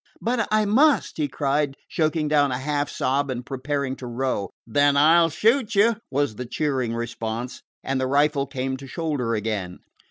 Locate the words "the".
6.37-6.47, 8.01-8.07